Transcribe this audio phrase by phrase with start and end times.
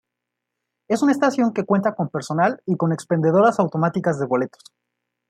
[0.87, 4.63] Es una estación que cuenta con personal y con expendedoras automáticas de boletos.